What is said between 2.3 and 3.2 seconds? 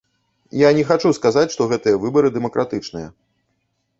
дэмакратычныя.